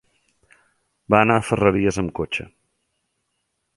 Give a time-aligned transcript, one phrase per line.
[1.15, 2.47] Va anar a Ferreries amb cotxe.